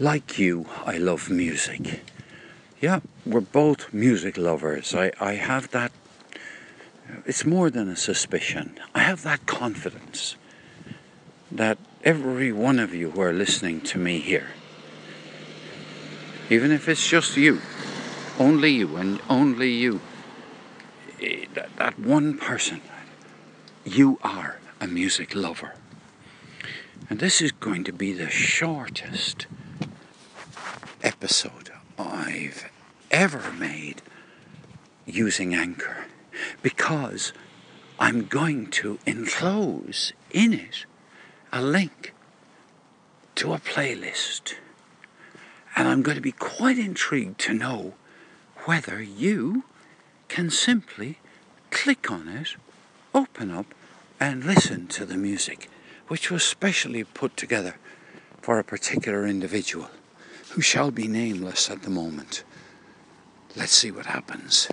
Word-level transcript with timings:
like 0.00 0.38
you, 0.38 0.66
I 0.86 0.98
love 0.98 1.28
music. 1.28 2.02
Yeah, 2.80 3.00
we're 3.26 3.40
both 3.40 3.92
music 3.92 4.36
lovers. 4.36 4.94
I, 4.94 5.10
I 5.20 5.34
have 5.34 5.70
that, 5.72 5.90
it's 7.26 7.44
more 7.44 7.68
than 7.68 7.88
a 7.88 7.96
suspicion. 7.96 8.78
I 8.94 9.00
have 9.00 9.22
that 9.24 9.46
confidence 9.46 10.36
that 11.50 11.78
every 12.04 12.52
one 12.52 12.78
of 12.78 12.94
you 12.94 13.10
who 13.10 13.20
are 13.20 13.32
listening 13.32 13.80
to 13.80 13.98
me 13.98 14.20
here, 14.20 14.50
even 16.48 16.70
if 16.70 16.88
it's 16.88 17.06
just 17.06 17.36
you, 17.36 17.60
only 18.38 18.70
you 18.70 18.96
and 18.96 19.20
only 19.28 19.72
you, 19.72 20.00
eh, 21.20 21.46
that, 21.54 21.74
that 21.76 21.98
one 21.98 22.38
person, 22.38 22.80
you 23.84 24.20
are 24.22 24.60
a 24.80 24.86
music 24.86 25.34
lover. 25.34 25.74
And 27.10 27.18
this 27.18 27.40
is 27.40 27.50
going 27.50 27.82
to 27.84 27.92
be 27.92 28.12
the 28.12 28.30
shortest 28.30 29.46
episode 31.20 31.72
I've 31.98 32.70
ever 33.10 33.50
made 33.50 34.02
using 35.04 35.52
Anchor 35.52 36.04
because 36.62 37.32
I'm 37.98 38.26
going 38.26 38.68
to 38.82 39.00
enclose 39.04 40.12
in 40.30 40.52
it 40.52 40.86
a 41.52 41.60
link 41.60 42.14
to 43.34 43.52
a 43.52 43.58
playlist. 43.58 44.54
And 45.74 45.88
I'm 45.88 46.02
going 46.02 46.14
to 46.14 46.22
be 46.22 46.30
quite 46.30 46.78
intrigued 46.78 47.40
to 47.40 47.52
know 47.52 47.94
whether 48.66 49.02
you 49.02 49.64
can 50.28 50.50
simply 50.50 51.18
click 51.72 52.12
on 52.12 52.28
it, 52.28 52.54
open 53.12 53.50
up, 53.50 53.74
and 54.20 54.44
listen 54.44 54.86
to 54.86 55.04
the 55.04 55.16
music, 55.16 55.68
which 56.06 56.30
was 56.30 56.44
specially 56.44 57.02
put 57.02 57.36
together 57.36 57.74
for 58.40 58.60
a 58.60 58.64
particular 58.64 59.26
individual 59.26 59.90
who 60.58 60.62
shall 60.62 60.90
be 60.90 61.06
nameless 61.06 61.70
at 61.70 61.82
the 61.82 61.88
moment. 61.88 62.42
Let's 63.54 63.70
see 63.70 63.92
what 63.92 64.06
happens. 64.06 64.68